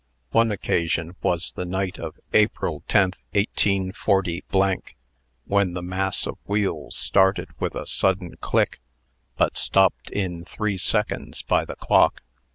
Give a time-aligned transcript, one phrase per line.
[0.31, 4.23] One occasion was the night of April 10, 184,
[5.45, 8.79] when the mass of wheels started with a sudden click,
[9.37, 12.23] but stopped in three seconds by the clock.